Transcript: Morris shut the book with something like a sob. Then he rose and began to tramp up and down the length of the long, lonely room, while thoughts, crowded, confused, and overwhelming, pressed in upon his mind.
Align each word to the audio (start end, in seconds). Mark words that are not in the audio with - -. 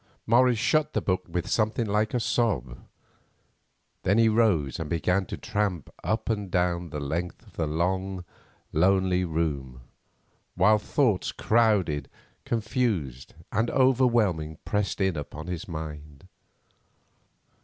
Morris 0.25 0.57
shut 0.57 0.93
the 0.93 0.99
book 1.01 1.25
with 1.29 1.47
something 1.47 1.85
like 1.85 2.15
a 2.15 2.19
sob. 2.19 2.79
Then 4.01 4.17
he 4.17 4.29
rose 4.29 4.79
and 4.79 4.89
began 4.89 5.27
to 5.27 5.37
tramp 5.37 5.91
up 6.03 6.27
and 6.27 6.49
down 6.49 6.89
the 6.89 6.99
length 6.99 7.45
of 7.45 7.53
the 7.55 7.67
long, 7.67 8.25
lonely 8.73 9.23
room, 9.23 9.81
while 10.55 10.79
thoughts, 10.79 11.31
crowded, 11.31 12.09
confused, 12.45 13.35
and 13.51 13.69
overwhelming, 13.69 14.57
pressed 14.65 14.99
in 14.99 15.15
upon 15.15 15.45
his 15.45 15.67
mind. 15.67 16.27